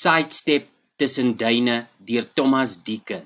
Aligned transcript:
Sidestep 0.00 0.64
tussen 0.98 1.36
duine 1.38 1.76
deur 2.06 2.24
Thomas 2.34 2.70
Deacon. 2.86 3.22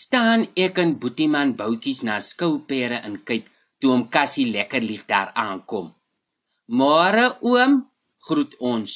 Staan 0.00 0.46
ek 0.64 0.78
en 0.82 0.94
Boetieman 1.00 1.50
boutjies 1.58 2.00
na 2.06 2.16
skoupere 2.28 3.02
en 3.06 3.18
kyk 3.28 3.44
toe 3.78 3.90
hom 3.92 4.04
Cassie 4.14 4.48
lekker 4.54 4.82
lieg 4.88 5.04
daar 5.10 5.30
aankom. 5.44 5.86
"Môre 6.78 7.26
oom," 7.50 7.72
groet 8.26 8.52
ons. 8.72 8.92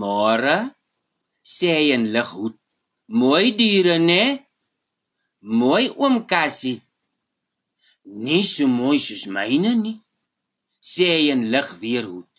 "Môre," 0.00 0.56
sê 1.54 1.68
hy 1.78 1.86
in 1.96 2.04
lighoed. 2.14 2.56
"Mooi 3.20 3.46
diere, 3.58 3.96
né?" 4.08 4.24
"Mooi 5.60 5.84
oom 6.02 6.16
Cassie." 6.32 6.80
"Nie 8.24 8.44
so 8.54 8.64
mooi 8.78 8.98
soos 9.06 9.24
myne 9.36 9.72
nie," 9.84 10.02
sê 10.92 11.06
hy 11.16 11.24
in 11.34 11.42
ligweerhoed. 11.52 12.31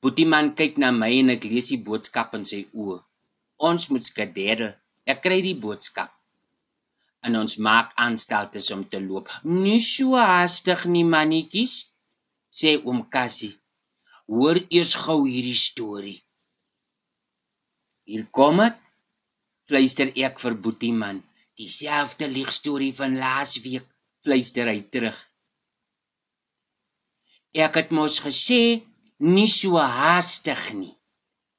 Boetieman 0.00 0.54
kyk 0.56 0.78
na 0.80 0.90
my 0.96 1.10
en 1.20 1.32
ek 1.34 1.44
lees 1.44 1.68
die 1.72 1.82
boodskap 1.86 2.32
in 2.38 2.46
sy 2.50 2.62
oë. 2.72 3.00
Ons 3.68 3.90
moet 3.92 4.06
skedaddel. 4.06 4.72
Ek 5.04 5.20
kry 5.24 5.40
die 5.44 5.58
boodskap. 5.64 6.12
En 7.26 7.36
ons 7.36 7.58
maak 7.60 7.92
aanstaltes 8.00 8.70
om 8.72 8.86
te 8.88 9.00
loop. 9.04 9.28
Nie 9.44 9.80
so 9.84 10.16
haastig 10.16 10.86
nie, 10.88 11.04
mannetjies, 11.04 11.74
sê 12.48 12.78
oom 12.80 13.04
Cassie. 13.12 13.52
Hoor 14.30 14.62
eers 14.72 14.94
gou 15.04 15.24
hierdie 15.26 15.58
storie. 15.58 16.20
Hier 18.08 18.24
kom 18.32 18.62
dit. 18.64 18.78
Fluister 19.68 20.08
ek 20.16 20.40
vir 20.42 20.56
Boetieman. 20.64 21.20
Dieselfde 21.60 22.26
liegstorie 22.30 22.94
van 22.96 23.18
laasweek, 23.20 23.84
fluister 24.24 24.70
hy 24.72 24.80
terug. 24.88 25.18
Ek 27.52 27.76
het 27.76 27.92
mos 27.92 28.16
gesê 28.24 28.80
nie 29.20 29.48
so 29.48 29.76
haastig 29.76 30.72
nie. 30.74 30.94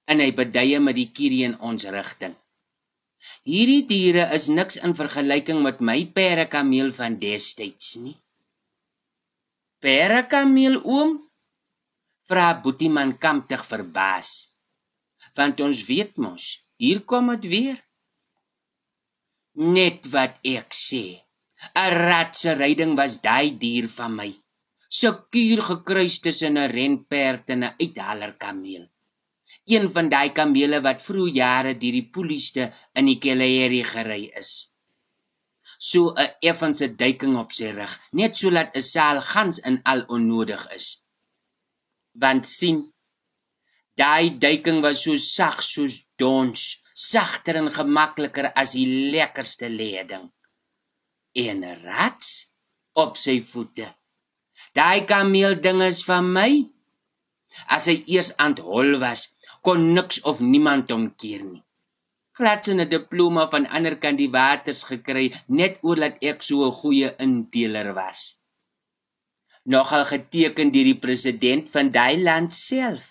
En 0.10 0.20
hy 0.20 0.32
beduie 0.36 0.80
met 0.82 0.98
die 0.98 1.10
kierie 1.14 1.46
in 1.46 1.58
ons 1.62 1.86
rigting. 1.94 2.34
Hierdie 3.46 3.86
diere 3.86 4.26
is 4.34 4.50
niks 4.50 4.80
in 4.82 4.96
vergelyking 4.98 5.62
met 5.62 5.80
my 5.80 6.00
perdekameel 6.10 6.90
van 6.98 7.20
destyds 7.22 7.96
nie. 8.02 8.18
Perdekameel 9.82 10.82
oom? 10.82 11.20
Vra 12.30 12.52
Boetieman 12.64 13.16
kamptig 13.22 13.64
verbaas. 13.66 14.50
Want 15.38 15.62
ons 15.62 15.86
weet 15.86 16.18
mos, 16.18 16.58
hier 16.82 17.06
kom 17.06 17.30
dit 17.36 17.48
weer. 17.54 17.78
Net 19.54 20.10
wat 20.14 20.38
ek 20.42 20.74
sê. 20.74 21.22
'n 21.78 21.94
Ratse 21.94 22.58
ryding 22.58 22.96
was 22.98 23.22
daai 23.22 23.54
dier 23.64 23.88
van 23.88 24.16
my 24.18 24.32
sekuur 24.92 25.62
gekruis 25.70 26.20
tussen 26.24 26.58
'n 26.58 26.72
renperd 26.78 27.50
en 27.54 27.64
'n 27.64 27.76
uithaler 27.84 28.34
kameel. 28.44 28.86
Een 29.74 29.86
van 29.94 30.10
daai 30.10 30.32
kamele 30.40 30.80
wat 30.88 31.06
vroeg 31.08 31.32
jare 31.42 31.74
deur 31.82 31.96
die 32.00 32.10
polisie 32.16 32.68
in 33.00 33.06
die 33.06 33.20
Kellerie 33.24 33.84
gery 33.94 34.24
is. 34.42 34.52
So 35.78 36.14
'n 36.14 36.34
effense 36.50 36.88
duiking 37.04 37.38
op 37.38 37.52
sy 37.52 37.70
rug, 37.80 37.94
net 38.12 38.36
sodat 38.36 38.76
'n 38.76 38.82
saal 38.94 39.22
gans 39.22 39.58
in 39.60 39.80
al 39.84 40.02
onnodig 40.16 40.64
is. 40.78 40.88
Want 42.22 42.48
sien, 42.48 42.80
daai 43.96 44.38
duiking 44.38 44.82
was 44.82 45.04
so 45.04 45.16
sag 45.16 45.64
soos 45.64 45.96
dons, 46.18 46.84
sagter 46.94 47.56
en 47.56 47.72
gemakliker 47.72 48.52
as 48.54 48.72
die 48.74 48.88
lekkerste 49.14 49.70
leding. 49.70 50.32
En 51.34 51.58
rats 51.84 52.52
op 52.94 53.16
sy 53.18 53.40
voete 53.42 53.88
Daai 54.78 55.04
kameel 55.12 55.56
ding 55.66 55.82
is 55.84 56.04
van 56.08 56.28
my. 56.36 56.52
As 57.76 57.88
hy 57.92 57.98
eers 58.14 58.32
aan 58.44 58.56
hol 58.64 58.96
was, 59.04 59.22
kon 59.66 59.92
niks 59.96 60.22
of 60.30 60.40
niemand 60.52 60.92
hom 60.94 61.10
keer 61.20 61.44
nie. 61.44 61.64
Glad 62.40 62.64
sy 62.66 62.74
'n 62.74 62.90
diploma 62.96 63.44
van 63.54 63.68
ander 63.78 63.96
kant 64.04 64.20
die 64.22 64.32
waters 64.38 64.82
gekry 64.90 65.26
net 65.60 65.74
oordat 65.88 66.16
ek 66.32 66.40
so 66.48 66.56
'n 66.68 66.78
goeie 66.82 67.10
indeler 67.26 67.90
was. 68.02 68.20
Nogal 69.72 70.06
geteken 70.14 70.72
deur 70.74 70.88
die 70.92 71.02
president 71.06 71.66
van 71.74 71.92
daai 71.98 72.16
land 72.28 72.52
self. 72.54 73.06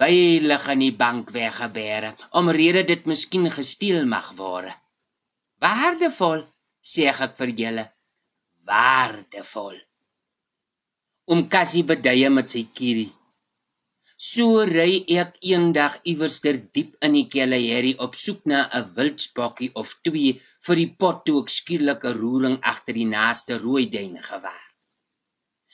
Veilig 0.00 0.62
aan 0.72 0.82
die 0.86 0.96
bank 1.02 1.30
weggebere 1.36 2.10
omrede 2.38 2.82
dit 2.92 3.02
miskien 3.10 3.46
gesteel 3.58 4.02
mag 4.14 4.28
word. 4.40 4.74
Waardevol, 5.62 6.40
sê 6.90 7.02
ek 7.12 7.36
vir 7.38 7.50
julle. 7.60 7.86
Waardevol 8.68 9.78
om 11.30 11.46
Cassie 11.46 11.86
beduie 11.86 12.30
met 12.34 12.50
sy 12.50 12.64
kierie. 12.74 13.10
So 14.20 14.64
ry 14.68 15.00
ek 15.16 15.38
eendag 15.48 15.94
iewerster 16.10 16.58
diep 16.74 16.96
in 17.06 17.14
die 17.16 17.28
Kellerie 17.32 17.94
op 18.04 18.18
soek 18.22 18.42
na 18.50 18.66
'n 18.78 18.90
wildspokkie 18.96 19.70
of 19.82 19.94
twee 20.04 20.32
vir 20.66 20.76
die 20.76 20.90
pot 21.00 21.22
toe 21.24 21.38
ek 21.42 21.52
skielik 21.58 22.04
'n 22.04 22.18
roering 22.20 22.58
agter 22.72 22.94
die 22.98 23.08
naaste 23.16 23.56
rooi 23.62 23.86
duine 23.94 24.22
gewaar. 24.22 24.66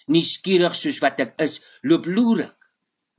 Nuuskierig 0.06 0.74
soos 0.78 1.00
wat 1.02 1.20
ek 1.20 1.32
is, 1.46 1.60
loop 1.82 2.06
loer 2.06 2.40
ek. 2.50 2.60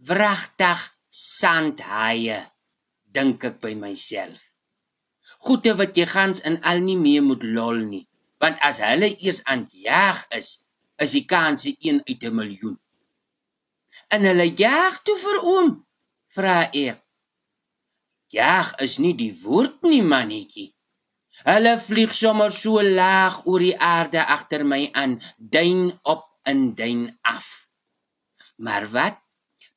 Wragtig 0.08 0.80
sandhaie, 1.10 2.40
dink 3.04 3.44
ek 3.44 3.60
by 3.60 3.74
myself. 3.74 4.40
Goeie 5.44 5.74
wat 5.76 5.98
jy 5.98 6.06
gans 6.06 6.40
in 6.40 6.62
al 6.64 6.80
nie 6.80 6.98
mee 6.98 7.22
moet 7.22 7.44
lol 7.44 7.84
nie, 7.94 8.08
want 8.40 8.58
as 8.62 8.80
hulle 8.80 9.10
eers 9.20 9.44
aan 9.44 9.68
jag 9.74 10.24
is, 10.32 10.67
is 10.98 11.14
die 11.18 11.26
kans 11.26 11.66
1 11.66 12.02
uit 12.06 12.24
'n 12.24 12.36
miljoen. 12.36 12.78
En 14.08 14.24
hulle 14.24 14.48
jag 14.56 15.04
toe 15.04 15.18
vir 15.18 15.38
oom, 15.44 15.70
vra 16.36 16.70
ek. 16.72 17.04
Jag 18.28 18.74
is 18.82 18.98
nie 18.98 19.16
die 19.16 19.34
woord 19.44 19.82
nie, 19.82 20.02
mannetjie. 20.02 20.74
Hulle 21.46 21.78
vlieg 21.80 22.14
sommer 22.14 22.52
so 22.52 22.82
laag 22.82 23.46
oor 23.46 23.60
die 23.60 23.78
aarde 23.80 24.26
agter 24.26 24.66
my 24.66 24.90
aan, 24.94 25.22
duin 25.38 26.00
op 26.04 26.26
en 26.44 26.76
duin 26.76 27.20
af. 27.22 27.68
Maar 28.58 28.90
wat? 28.92 29.22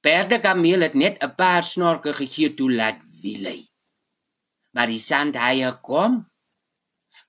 Perdekameel 0.00 0.81
het 0.81 0.94
net 0.94 1.22
'n 1.22 1.34
paar 1.34 1.62
snorke 1.62 2.12
gegee 2.12 2.54
toe 2.54 2.72
laat 2.72 3.00
wielei. 3.22 3.69
Maar 4.70 4.87
die 4.87 4.98
sandhaie 4.98 5.81
kom 5.81 6.29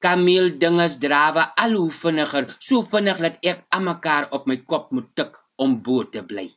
Kameel 0.01 0.55
dinges 0.57 0.97
drawe 0.97 1.43
al 1.63 1.75
hoe 1.77 1.91
vinniger, 1.93 2.47
so 2.57 2.81
vinnig 2.81 3.19
dat 3.21 3.37
ek 3.45 3.59
almekaar 3.77 4.31
op 4.35 4.47
my 4.49 4.57
kop 4.65 4.89
moet 4.95 5.11
tik 5.15 5.37
om 5.61 5.77
bo 5.85 6.01
te 6.09 6.23
bly. 6.25 6.47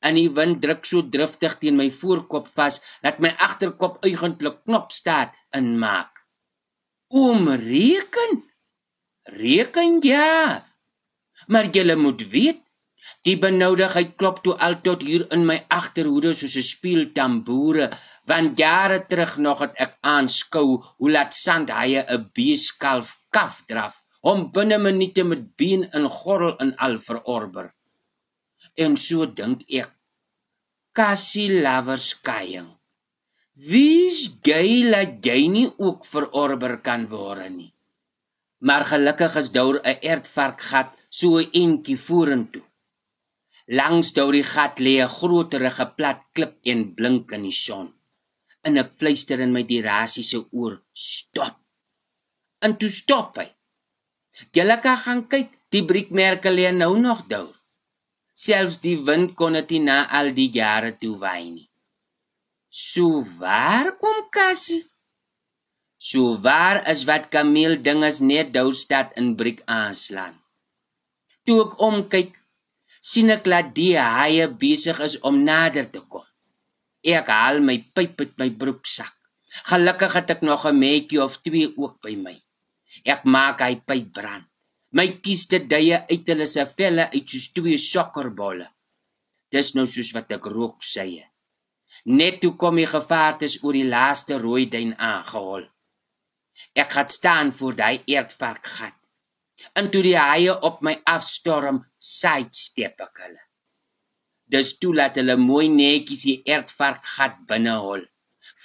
En 0.00 0.16
die 0.16 0.30
wind 0.32 0.62
druk 0.62 0.86
so 0.88 1.02
driftig 1.14 1.58
teen 1.60 1.76
my 1.76 1.90
voorkop 1.92 2.48
vas 2.54 2.78
dat 3.04 3.18
my 3.20 3.34
agterkop 3.48 3.98
eigentlik 4.06 4.62
knop 4.64 4.94
staat 4.94 5.34
in 5.58 5.74
maak. 5.82 6.24
Oom 7.12 7.48
reken. 7.48 8.40
Reken 9.36 9.98
ja. 10.04 10.64
Maar 11.46 11.68
jy 11.74 11.94
moet 11.96 12.24
weet, 12.30 12.62
die 13.26 13.36
benoudigheid 13.44 14.16
klop 14.20 14.42
toe 14.44 14.54
al 14.66 14.78
tot 14.86 15.02
hier 15.06 15.24
in 15.34 15.44
my 15.50 15.58
agterhoede 15.78 16.32
soos 16.40 16.56
'n 16.56 16.68
spieël 16.72 17.04
tamboere 17.18 17.86
want 18.30 18.58
jare 18.58 18.98
terug 19.10 19.32
nog 19.46 19.58
het 19.64 19.74
ek 19.84 19.92
aanskou 20.14 20.68
hoe 20.98 21.10
laat 21.16 21.32
sandhaie 21.34 22.00
'n 22.06 22.30
beeskalf 22.34 23.16
kaf 23.30 23.62
draf 23.70 24.02
om 24.30 24.50
binne 24.52 24.78
minute 24.78 25.22
met 25.24 25.44
been 25.56 25.82
in 25.98 26.08
gorrel 26.18 26.56
en 26.64 26.74
al 26.76 26.98
verorber. 27.08 27.74
En 28.74 28.96
so 28.96 29.26
dink 29.26 29.62
ek 29.68 29.90
kassie 30.92 31.62
lovers 31.62 32.10
kaying 32.28 32.78
wie's 33.58 34.30
gay 34.46 34.86
laat 34.86 35.18
jy 35.26 35.48
nie 35.50 35.66
ook 35.78 36.06
verorber 36.06 36.78
kan 36.80 37.08
word 37.10 37.50
nie? 37.50 37.72
Maar 38.62 38.84
gelukkig 38.84 39.34
is 39.36 39.50
daar 39.50 39.76
'n 39.82 39.98
ertvarkgat 40.12 40.90
so 41.08 41.38
'n 41.38 41.50
entjie 41.52 41.98
vorentoe 41.98 42.67
langs 43.68 44.14
daardie 44.16 44.46
gat 44.54 44.80
lê 44.84 44.94
'n 45.02 45.14
groterige 45.18 45.86
plat 45.96 46.20
klip 46.34 46.54
en 46.72 46.80
blink 46.96 47.32
in 47.36 47.42
die 47.48 47.58
son. 47.66 47.88
En 48.66 48.76
ek 48.82 48.90
fluister 48.98 49.40
in 49.40 49.52
my 49.52 49.62
dirasie 49.62 50.26
se 50.30 50.38
oor 50.58 50.74
stop. 50.92 51.56
En 52.64 52.76
toe 52.78 52.88
stop 52.88 53.36
hy. 53.38 53.48
Kan 54.54 54.98
gaan 55.04 55.22
kyk 55.32 55.48
die 55.72 55.84
briekmerke 55.84 56.50
lê 56.50 56.72
nou 56.72 56.94
nog 56.98 57.20
daar. 57.32 57.54
Selfs 58.34 58.78
die 58.86 58.98
wind 59.06 59.34
kon 59.38 59.52
dit 59.52 59.70
nie 59.70 59.84
na 59.88 59.98
al 60.18 60.28
die 60.38 60.50
jare 60.58 60.92
toe 61.00 61.16
waai 61.18 61.50
nie. 61.50 61.70
So 62.70 63.24
waar 63.40 63.96
kom 64.00 64.18
kassie? 64.30 64.84
So 65.98 66.38
waar 66.46 66.78
is 66.92 67.04
wat 67.04 67.28
kameel 67.34 67.82
dinges 67.82 68.20
net 68.20 68.52
dou 68.52 68.72
stad 68.72 69.12
in 69.20 69.34
briek 69.36 69.60
aanslaan. 69.66 70.36
Toe 71.44 71.64
ek 71.64 71.72
omkyk 71.88 72.37
sien 73.10 73.30
ek 73.36 73.44
dat 73.52 73.74
die 73.80 73.94
haie 73.98 74.48
besig 74.64 74.98
is 75.08 75.20
om 75.28 75.44
nader 75.50 75.86
te 75.90 76.00
kom 76.00 76.28
Ek 77.06 77.30
haal 77.30 77.60
my 77.62 77.76
pyp 77.94 78.20
uit 78.24 78.34
my 78.40 78.48
broeksak. 78.60 79.14
Gelukkig 79.70 80.12
het 80.18 80.30
ek 80.34 80.42
nog 80.42 80.66
'n 80.66 80.78
metjie 80.78 81.22
of 81.22 81.38
twee 81.46 81.68
ook 81.76 82.00
by 82.02 82.14
my. 82.16 82.36
Ek 83.04 83.24
maak 83.24 83.60
hy 83.60 83.74
pyp 83.88 84.12
brand. 84.12 84.46
My 84.92 85.06
kieste 85.24 85.58
duie 85.72 85.96
uit 86.12 86.28
hulle 86.28 86.46
se 86.46 86.66
velle 86.66 87.04
uit 87.14 87.28
soos 87.30 87.52
twee 87.52 87.78
sokkerbolle. 87.78 88.68
Dis 89.50 89.74
nou 89.74 89.86
soos 89.86 90.12
wat 90.12 90.30
ek 90.32 90.44
rook 90.44 90.82
sye. 90.82 91.24
Net 92.04 92.40
toe 92.40 92.56
kom 92.56 92.76
die 92.76 92.86
gevaartes 92.86 93.62
oor 93.62 93.72
die 93.72 93.88
laaste 93.88 94.38
rooi 94.38 94.66
duin 94.66 94.94
aangehol. 94.98 95.64
Ek 96.74 96.92
het 96.92 97.10
staan 97.12 97.52
voor 97.52 97.74
daai 97.74 98.02
eerdvarkgat. 98.06 98.97
En 99.78 99.90
toe 99.90 100.02
die 100.06 100.16
haie 100.18 100.54
op 100.68 100.82
my 100.86 100.94
afstorm, 101.10 101.82
sidestep 101.98 103.02
ek 103.08 103.24
hulle. 103.24 103.42
Dis 104.48 104.76
toe 104.80 104.94
laat 104.96 105.18
hulle 105.20 105.36
mooi 105.40 105.66
netjies 105.72 106.24
die 106.28 106.38
eerdvarkgat 106.48 107.42
binnehol. 107.50 108.06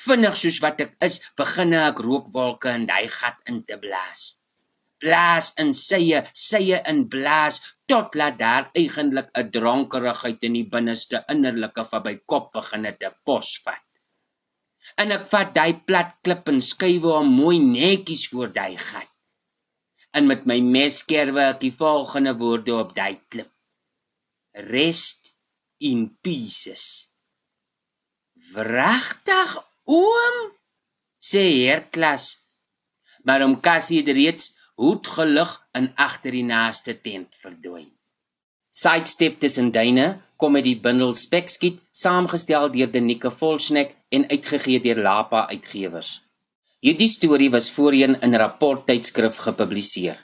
Vinnig 0.03 0.37
soos 0.39 0.59
wat 0.63 0.79
ek 0.85 0.93
is, 1.07 1.19
begin 1.39 1.75
ek 1.79 1.99
rookwolke 2.05 2.71
in 2.77 2.87
daai 2.89 3.07
gat 3.11 3.51
in 3.51 3.61
te 3.67 3.77
blaas. 3.81 4.23
Blaas 5.03 5.49
in 5.59 5.73
sye, 5.75 6.21
sye 6.31 6.79
in 6.91 7.03
blaas 7.11 7.59
tot 7.91 8.15
laat 8.19 8.37
daar 8.39 8.69
eintlik 8.79 9.29
'n 9.35 9.51
dronkerigheid 9.55 10.45
in 10.47 10.59
die 10.59 10.69
binneste 10.75 11.23
innerlike 11.33 11.83
van 11.91 12.03
my 12.05 12.15
kop 12.31 12.53
begin 12.53 12.87
te 12.99 13.09
posvat. 13.25 13.83
En 14.97 15.11
ek 15.11 15.27
vat 15.33 15.53
daai 15.57 15.73
plat 15.87 16.15
klip 16.23 16.47
en 16.51 16.61
skuwe 16.61 17.11
hom 17.17 17.29
mooi 17.41 17.59
netjies 17.59 18.29
voor 18.31 18.53
daai 18.59 18.77
gat. 18.77 19.12
En 20.13 20.29
met 20.29 20.45
my 20.49 20.59
mes 20.61 21.01
skerwe 21.01 21.41
ek 21.49 21.59
die 21.63 21.73
volgende 21.73 22.35
woorde 22.37 22.75
op 22.77 22.93
daai 22.97 23.17
klip. 23.33 23.49
Rest 24.69 25.33
in 25.81 26.05
pieces. 26.21 27.09
Wragtig 28.53 29.57
Oom, 29.83 30.37
sê 31.19 31.43
Herklas. 31.65 32.39
Maar 33.23 33.43
om 33.43 33.59
Cassie 33.59 33.99
het 33.99 34.13
reeds 34.15 34.53
hoed 34.79 35.07
gelig 35.07 35.51
en 35.71 35.91
agter 35.95 36.31
die 36.31 36.45
naaste 36.47 36.95
tent 37.01 37.35
verdwyn. 37.35 37.89
Sidestep 38.73 39.39
tussen 39.39 39.71
duine 39.71 40.07
kom 40.37 40.55
met 40.57 40.65
die 40.65 40.79
bundel 40.79 41.13
Spekskiet 41.13 41.81
saamgestel 41.91 42.71
deur 42.73 42.89
Denike 42.91 43.29
Volsnek 43.31 43.93
en 44.09 44.25
uitgegee 44.29 44.81
deur 44.81 45.01
Lapa 45.05 45.45
Uitgewers. 45.51 46.22
Hierdie 46.83 47.07
storie 47.07 47.47
was 47.47 47.69
voorheen 47.71 48.17
in 48.19 48.33
'n 48.35 48.39
rapport 48.41 48.81
tydskrif 48.85 49.37
gepubliseer. 49.45 50.17